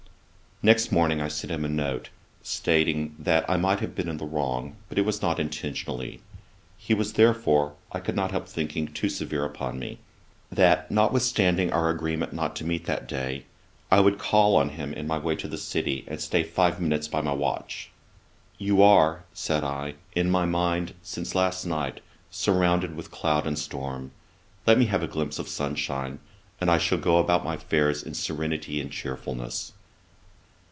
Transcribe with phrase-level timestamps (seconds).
[0.63, 2.11] Next morning I sent him a note,
[2.43, 6.21] stating, that I might have been in the wrong, but it was not intentionally;
[6.77, 9.97] he was therefore, I could not help thinking, too severe upon me.
[10.51, 13.45] That notwithstanding our agreement not to meet that day,
[13.89, 17.07] I would call on him in my way to the city, and stay five minutes
[17.07, 17.89] by my watch.
[18.59, 24.11] 'You are, (said I,) in my mind, since last night, surrounded with cloud and storm.
[24.67, 26.19] Let me have a glimpse of sunshine,
[26.59, 26.69] and
[27.01, 29.73] go about my affairs in serenity and chearfulness.'